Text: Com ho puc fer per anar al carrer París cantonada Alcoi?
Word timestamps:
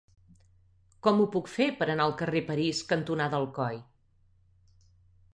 Com 1.07 1.19
ho 1.19 1.25
puc 1.35 1.49
fer 1.55 1.67
per 1.81 1.87
anar 1.93 2.07
al 2.09 2.15
carrer 2.21 2.41
París 2.47 2.79
cantonada 2.93 3.41
Alcoi? 3.41 3.77